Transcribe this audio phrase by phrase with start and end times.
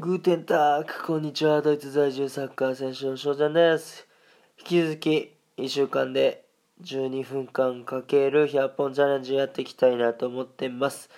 [0.00, 1.60] グーテンターク、こんにちは。
[1.60, 4.08] ドイツ在住サッカー選手の翔ちゃんです。
[4.60, 6.46] 引き続き、1週間で
[6.82, 11.10] 12分間かける100本チャレンジやっていきたいなと思ってます。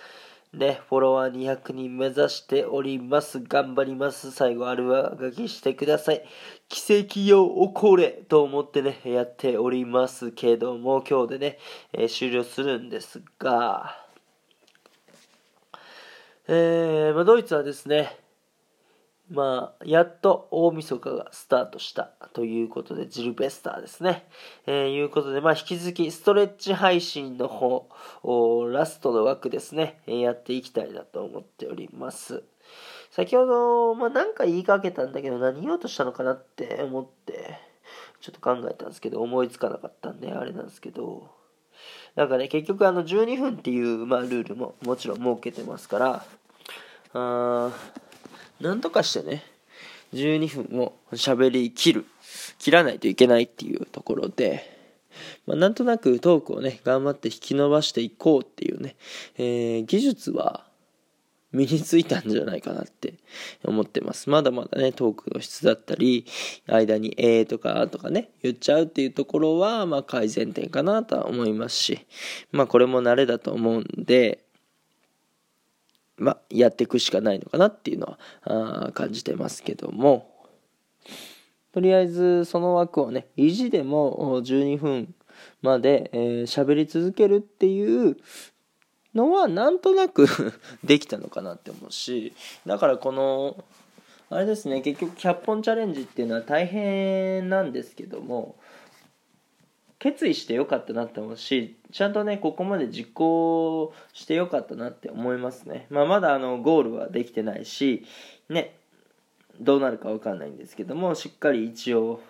[0.52, 3.38] ね、フォロワー200人目指しております。
[3.38, 4.32] 頑張ります。
[4.32, 6.24] 最後、あるあがきしてください。
[6.68, 11.58] 奇跡よ起これと思ってね、やっておりますけども、今日でね、
[11.92, 13.96] えー終了するんですが、
[16.48, 18.21] えーまあ、ドイツはですね、
[19.32, 24.26] まあ、やっと大晦日がスタートしたということで、ジルベスターですね。
[24.66, 27.88] えーいうことで、まあ、引き続きストレッチ配信の方、
[28.70, 32.42] ラストの枠ですね、えーやっていきたいなと思っております。
[33.10, 37.58] 先ほど、まあ、なんか言いかけたんだけど、何言おうとしたのかなって思って、
[38.20, 41.30] ちょっと考えたんですけど、思いつかなかったんで、あれなんですけど、
[42.16, 46.24] なんかね、結局あの12分っていう、まあ、ルールももちろん設けてますから、
[47.14, 48.11] あー
[48.62, 49.42] なんとかしてね、
[50.14, 52.06] 12分を喋り切る、
[52.58, 54.70] 切らないといけないっていうところで、
[55.46, 58.94] まあ、なんとなくトークをね、頑張って引き伸ばしていこうっていうね、
[59.36, 60.64] えー技術は
[61.50, 63.14] 身についたんじゃないかなって
[63.64, 64.30] 思ってます。
[64.30, 66.24] まだまだね、トークの質だったり、
[66.66, 72.06] 間にえーとかとかね、言っちゃうっていうところは、まあ改善点かなとは思いますし、
[72.52, 74.44] まあこれも慣れだと思うんで、
[76.22, 78.18] まあやっていくしかないのかなっていうのは
[78.86, 80.30] あ感じてますけども、
[81.72, 85.14] とりあえずその枠をね、意地でも12分
[85.62, 88.16] までえー喋、り続けるっていう
[89.14, 90.26] のはなんとなく
[90.84, 92.32] できたのかなって思うし
[92.66, 93.64] だからこの
[94.30, 98.56] あれですね結局100本チャレンジっていうのは大変なんですけども
[100.02, 108.04] 決意してよかったなって思うしちゃんとねここまで実行してよかったなって思いますね、まあ、まだあのゴールはできてないし
[108.48, 108.74] ね
[109.60, 112.20] どうなるかわかんないんですけどもしっかり一応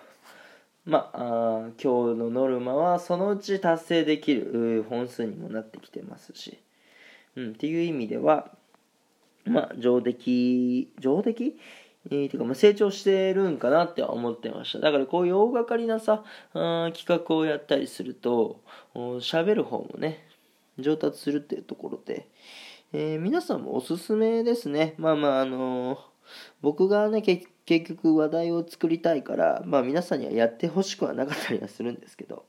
[0.85, 6.59] まあ、今日のノルマはそのうち達成できる本数にもなってきてますし、
[7.37, 8.51] うん、っていう意味では、
[9.45, 11.57] まあ、上出来、上出来？
[12.11, 14.81] えー、てかまあ成長してるんかなって思ってました。
[14.81, 16.25] だからこういう大掛かりなさ
[16.55, 18.61] あ企画をやったりすると
[18.95, 20.27] 喋る方もね
[20.79, 22.29] 上達するっていうところで、
[22.93, 24.95] えー皆さんもおすすめですね。
[24.99, 25.99] まあまああのー
[26.63, 32.47] 僕がね結局話題を作りたいからまあ皆さんにはやってほしくはなかったりはするんですけど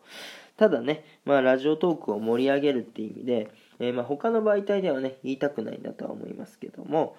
[0.56, 3.50] ただねまあラジオトークを盛り上げるっていう意味で、
[3.80, 7.18] えーまあ他の媒体ではね言いたくないなとは思いますけども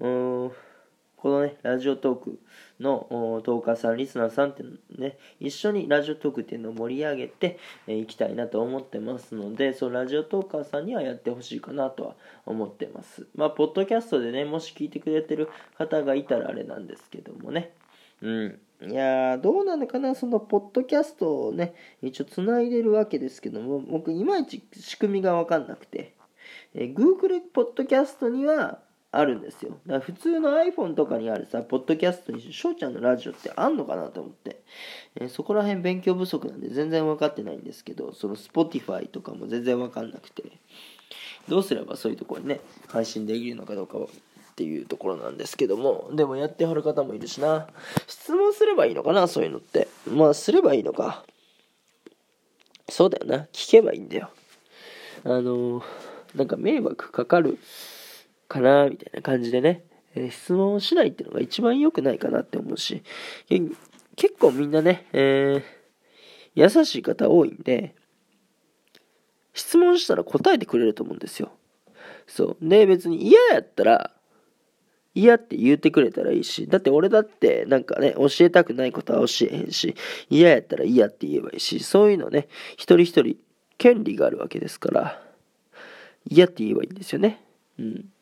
[0.00, 0.52] うん
[1.20, 2.38] このね、ラジオトーク
[2.80, 4.64] のトーカーさん、リスナーさんって
[4.98, 12.14] ね、一緒にラジオトークっていうのを盛り上げてい、えーきたいなと思ってますので、そのラジオトーカーさんにはやってほしいかなとは
[12.46, 13.26] 思ってます。
[13.34, 17.72] まあ、ポッドキャストでね、もし聞いてくれてる方がいたらあれなんですけどもね。
[18.22, 18.58] うん。
[18.88, 26.14] いやー、どうなのかな、そのポッドキャストをね、一応つないでるわけですけども、僕、いまいち仕組みがわかんなくて、
[26.72, 28.80] えー Google ポッドキャストには
[29.12, 29.72] あるんですよ。
[29.86, 34.62] だから普通の iPhone とかにあるさ、ポッドキャストに翔ちゃんのラジオってあんのかなと思って、
[35.16, 40.44] えーそこら辺勉強不足なんで全然分かってないんですけど、その Spotify とかも全然分かんなくて、
[41.48, 44.06] どうすればそういうとこにね、配信できるのかどうかっ
[44.54, 47.66] ていうところなんですけども、でもやってはる方もいるしな、
[48.06, 49.88] 質問すればいいのかな、そういうのって。
[50.06, 51.24] まあ、すればいいのか。
[52.88, 54.30] そうだよな、聞けばいいんだよ。
[55.24, 55.82] あのー
[56.34, 57.58] なんか迷惑かかる
[58.50, 59.84] かなみたいな感じでね、
[60.14, 63.02] えー質問をしないっていうのが一番良くないかなって思うし、
[64.16, 65.80] 結構みんなね、えー
[66.56, 67.94] 優しい方多いんで、
[69.54, 71.52] 質問したら答えてくれると思うんですよ。
[72.26, 72.68] そう。
[72.68, 74.10] で、別に嫌やったら、
[75.14, 79.94] 嫌って言ってくれたらいいし、だって俺だってなんかね、教えたくないことは教えへんし、
[80.28, 83.36] 嫌やったら嫌って言えばいいし、そういうのね、一人一人
[83.78, 85.22] 権利があるわけですから、
[86.28, 87.44] 嫌って言えばいいんですよね。
[87.78, 88.12] うん。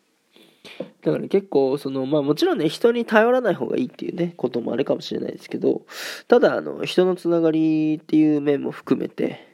[1.03, 5.83] だから結構、その、まあもちろんね、人に頼らない方がいいっていうね、こともあるかもしれないですけど、
[6.27, 9.47] ただ、あの、人のつながりっていう面も含めて、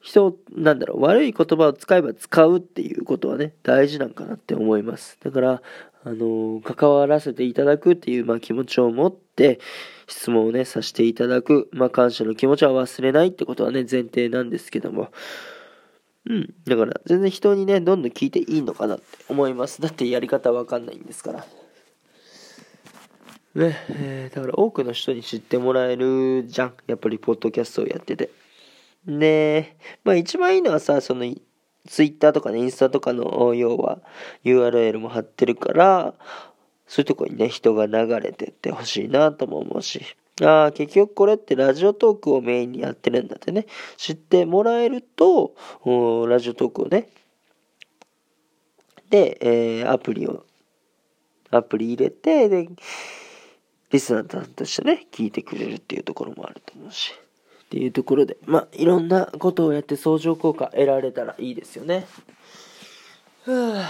[0.00, 5.18] 人、なんだろう、悪い言葉を使えば使うっていうことはね、大事なんかなって思います。
[5.22, 5.62] だから、
[6.04, 9.60] あの、関わらせていただくっていう、まあ気持ちを持って、
[10.06, 15.10] 質問をね、させていただく、まあ感謝の気持ちは忘れないってことはね、前提なんですけども、
[16.26, 16.54] うん。
[16.66, 19.80] だから、全然人にね、どんどん聞いていいのかなって思います。
[19.80, 21.46] だってやり方わかんないんですから。
[23.54, 26.74] ね、えーだから多くの人に知ってもらえるじゃん。
[26.86, 28.30] やっぱり、ポッドキャストをやってて。
[29.06, 31.24] で、まあ一番いいのはさ、その、
[31.88, 34.00] ツイッターとかね、インスタとかの、要は、
[34.44, 36.14] URL も貼ってるから、
[36.86, 40.04] そういうとこにね、人が流れてってほしいなとも思うし。
[40.42, 43.66] ああ、結局これってラジオトークをメインにやってるんだってね、
[43.96, 45.54] 知ってもらえると、
[46.28, 47.08] ラジオトークをね、
[49.10, 50.44] で、えー、アプリを、
[51.50, 52.68] アプリ入れて、で、
[53.90, 57.12] リスナーさんとしてね、聞いてくれるっていうところもあると思うし。
[57.64, 62.06] っていうところで、まあ、いろんなことをやって相乗効果得られたらいいですよね。
[63.44, 63.84] ふぅ。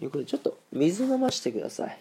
[0.00, 1.98] いうことで、ちょっと水飲ましてください。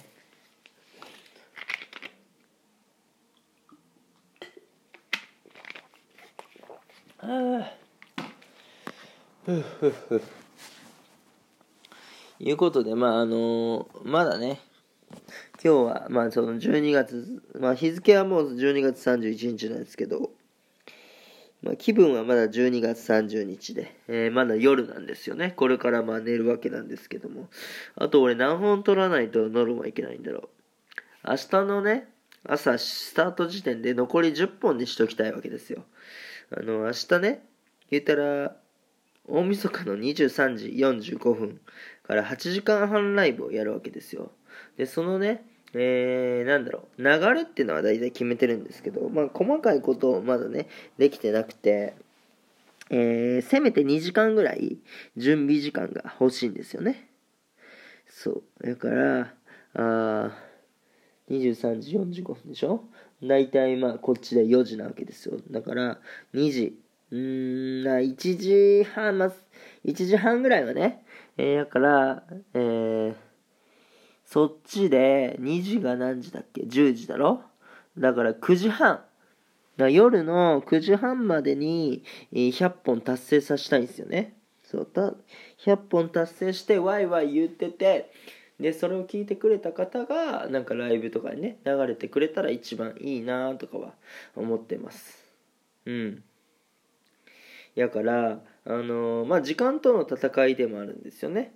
[7.23, 7.71] あ。
[9.45, 10.21] ふふふ。
[12.39, 14.59] いうことで、まあ、あのー、まだね、
[15.63, 20.31] 今日は、まあ、その12月、まあ、日付はもう12月31日なんですけど、
[21.61, 25.51] まあ、気分はまだ12月30日で、えー、まだ夜なんですよね。
[25.55, 27.49] これからまあ寝るわけなんですけども。
[27.95, 30.49] あと俺何本取らないとノルマいけないんだろ
[31.25, 31.29] う。
[31.29, 32.07] 明日のね、
[32.43, 35.83] 朝スタート時点で残り10本にしときたいわけですよ。
[36.51, 37.45] あの、明日ね、
[37.89, 38.55] 言ったら、
[39.27, 40.67] 大晦日の23時
[41.15, 41.61] 45分
[42.03, 44.31] から8時間半ライブをやるわけですよ。
[44.77, 50.67] で、そのね、えー、なんだろう、流れっていうのは大体決めてるんですけど、まあ、細かいことをまだね、
[50.97, 51.95] できてなくて、
[52.89, 54.79] えー、せめて2時間ぐらい
[55.15, 57.07] 準備時間が欲しいんですよね。
[58.07, 58.43] そう。
[58.67, 59.33] だから、
[59.73, 60.37] あ
[61.29, 62.83] 23時45分でしょ？
[63.23, 65.37] 大体まあこっちで4時なわけですよ。
[65.51, 65.99] だから
[66.33, 66.79] 2時、
[67.11, 69.31] うーん、1時半、まあ、
[69.85, 71.03] 1時半ぐらいはね、
[71.37, 72.23] えー、だから、
[72.53, 73.15] えー、
[74.25, 77.41] そっちで2時が何時だっけ ?10 時だろ？
[77.97, 79.01] だから9時半。
[79.77, 84.35] 夜の9時半までに100本達成させたいんですよね。
[84.63, 85.13] そうた
[85.65, 88.11] 100本達成してワイワイ言ってて
[88.61, 93.93] でそれを聞いてくれた方がなんかライブとかにね流れてくれたら一番いいなとかは
[94.35, 95.17] 思ってます。
[95.85, 96.23] うん。
[97.75, 101.53] やからあのー、まあ時間との戦いでもあるんですよね。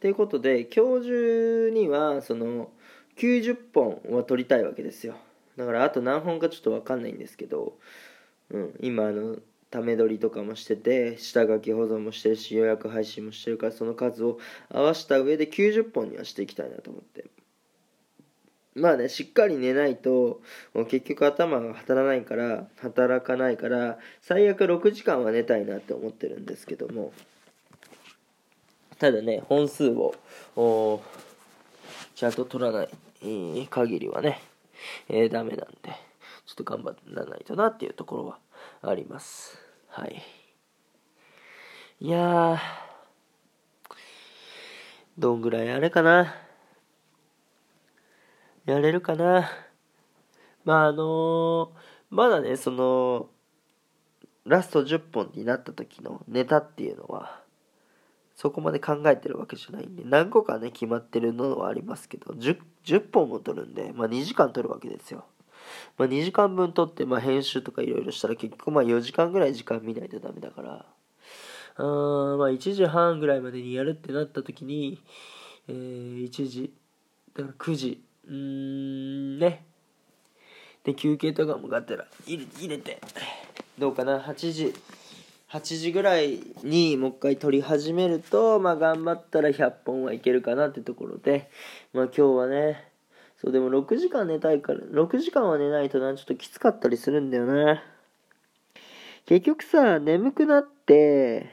[0.00, 2.70] ということで今日中にはその
[3.16, 5.16] 90本は取りたいわけですよ。
[5.56, 7.78] だからあと何本かちょっと分かんないんですけど、
[8.50, 9.38] うん、今あの
[9.72, 14.38] ため撮りとかもしてて下書き保存もしてるし予約配信もしてるからその数を
[14.70, 17.24] 合わせた上で90本にはしていきたいなと思って。
[18.74, 20.40] まあねしっかり寝ないと
[20.88, 27.12] 結局頭が働かないから働かないから最悪6時間は寝たいなって思ってるんですけども。
[28.98, 31.02] ただね本数を
[32.14, 32.88] ちゃんと取らない、
[33.68, 34.40] 限りはね、
[35.08, 35.90] えー、ダメなんで
[36.46, 38.38] ちょっと頑張らないとなっていうところは
[38.82, 39.58] あります
[39.88, 40.22] はい。
[42.00, 42.60] いや
[45.18, 46.34] どんぐらいあれかな。
[48.64, 49.50] やれるかな。
[50.64, 51.68] まああのー、
[52.10, 53.28] まだね、その、
[54.44, 57.42] ラスト10本になった時のネタっていうのは、
[58.34, 65.24] そこまで考えてるわけじゃないんで、何個かね、決まってるのはありますけど、10, 10本も取るんで、まあ2時間取るわけですよ。
[65.98, 70.86] まあ、2時間分撮って、まあ、編集とかいろいろしたら結局まあ4時間ぐらい時間見ないとダメだから。
[71.76, 71.82] あ
[72.36, 75.00] まあ1時半ぐらいまでにやるってなった時に、
[75.68, 76.72] えー、1時
[77.36, 78.02] だから9時。
[78.28, 79.64] うんね。
[80.84, 83.00] で休憩とかもがったら入れて。
[83.78, 84.74] どうかな？8時。
[85.50, 91.50] 8時ぐらいにもう一回撮り始めるとまあ頑張ったら100本はいけるかなってところで。
[91.92, 92.91] まあ今日はね
[93.42, 97.82] そう、でも6時間寝たいから、6時間は寝ないとな、ちょっときつかったりするんだよな。
[99.26, 101.50] 結局さ、眠くなって、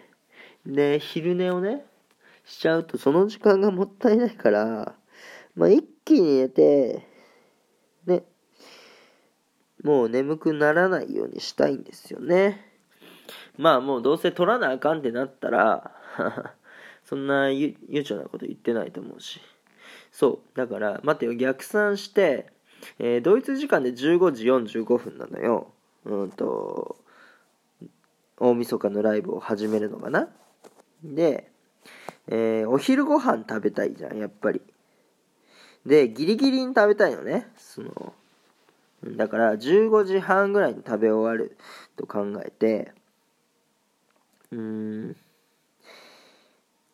[0.68, 1.84] で、昼寝をね、
[2.46, 4.96] しちゃうとその時間がもったいないから、
[5.56, 7.08] まあ、一気に寝て、
[8.06, 8.24] ね、
[9.84, 12.66] もう眠くならないようにしたいんですよね。
[13.58, 15.92] まあもうどうせ取らなあかんってなったら
[17.04, 19.42] そんな悠長なこと言ってないと思うし。
[20.12, 20.58] そう。
[20.58, 22.48] だから、待てよ、逆算して、
[22.98, 25.72] えー、ドイツ時間で15時45分なのよ。
[26.06, 26.98] うんと、
[28.38, 30.30] 大晦日のライブを始めるのかな。
[31.04, 31.52] で、
[32.28, 34.62] えー、お昼ご飯食べたいじゃん、やっぱり。
[35.86, 37.48] で、ギリギリに食べたいのね。
[37.58, 38.14] その、
[39.04, 41.58] だから15時半ぐらいに食べ終わる
[41.96, 42.94] と考えて、
[44.52, 45.16] うーん、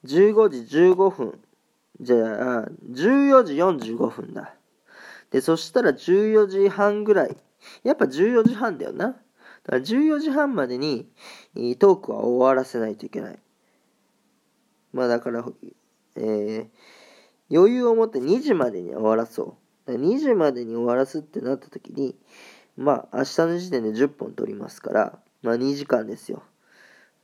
[0.05, 1.39] 15時15分
[2.01, 4.53] じゃあ、14時45分だ。
[5.31, 7.37] で、そしたら14時半ぐらい。
[7.83, 9.07] やっぱ14時半だよな。
[9.07, 9.21] だか
[9.67, 11.07] ら14時半までに
[11.79, 13.39] トークは終わらせないといけない。
[14.95, 15.45] まあだから、
[16.15, 16.67] えー、
[17.51, 22.15] 余裕を持って2時までに終わらそう2時までに終わらすってなった時に
[22.77, 26.43] まあ明日の時点で10本取りますからまあ2時間ですよ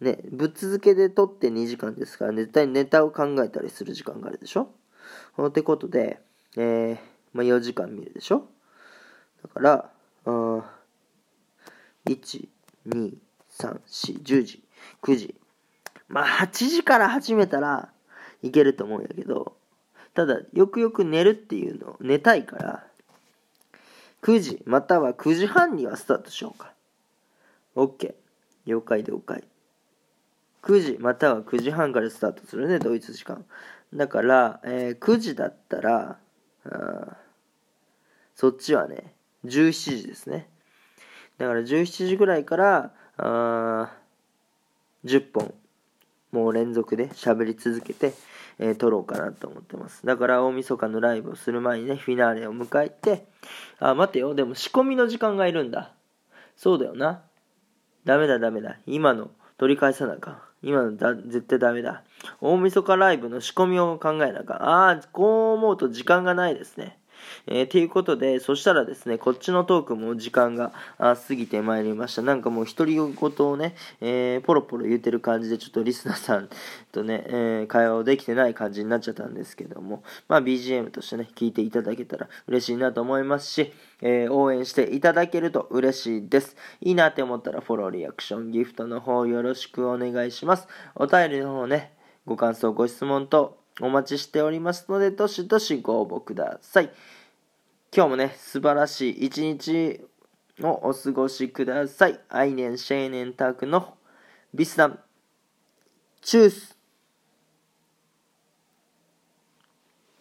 [0.02, 4.74] ねぶっ続けで取って2時間ですから絶対ネタを考えたりする時間があるでしょ？
[5.48, 6.20] ってことで、
[6.58, 6.98] えー、
[7.34, 8.48] まあ、4時間見るでしょ？
[9.44, 9.90] だから、
[10.26, 12.48] うん、1、
[12.88, 13.14] 2、
[13.58, 14.64] 3、4、10時、
[15.04, 15.36] 9時。
[16.08, 17.90] まあ、8時から始めたら
[18.42, 19.56] いけると思うんやけど、
[20.14, 22.88] ただ、よくよく寝るっていうの、寝たいから、
[24.24, 26.74] 9時、または9時半にはスタートしようか。
[27.76, 28.14] OK。
[28.66, 29.44] 了解了解。
[30.64, 33.46] 9時、または9時半からスタートするね、ドイツ時間。
[33.94, 36.18] だから、えー、9時だったら、
[38.36, 39.14] そっちはね、
[39.46, 40.48] 17時ですね。
[41.38, 43.92] だから17時ぐらいから、あ
[45.06, 45.54] 10本、
[46.32, 48.14] もう連続で喋り続けて、
[48.60, 50.06] えー、撮ろうかなと思ってます。
[50.06, 53.26] だから大晦日のライブをする前にね、フィナーレを迎えて、
[53.80, 55.94] あ、待てよ、でも仕込みの時間がいるんだ。
[56.56, 57.24] そうだよな。
[58.06, 58.78] ダメだダメだ。
[58.86, 60.51] 今の取り返さなあかん。
[60.64, 62.04] 今のだ絶対ダメだ。
[62.40, 64.64] 大晦日ライブの仕込みを考えなあかん。
[64.64, 67.01] ああ、こう思うと時間がないですね。
[67.48, 72.22] えー、ということで、そしたらですね、こっちのトークも時間が過ぎてまいりました。
[72.22, 73.06] なんかもう独り言
[73.48, 76.50] をね、えー、ポロポロ言ってる感じで、ちょっとリスナーさん
[76.92, 86.56] とね、えー、会話をできてない感じになっちゃったんですけども、まあ BGM としてね、聞いていただけたら嬉しいなと思いますし、えー、応援していただけると嬉しいです。
[86.82, 90.68] いいなって思ったらフォロー、リアクション、ギフトの方よろしくお願いします。
[90.96, 91.94] お便りの方ね、
[92.26, 96.92] ご感想、ご質問とお待ちしておりますので、どしどしご応募ください。
[97.94, 100.02] 今日もね、素晴らしい一日
[100.62, 102.20] をお過ごしください。
[102.30, 103.96] アイネンシェーネンタクの
[104.54, 105.00] ビスダン。
[106.22, 106.81] チュース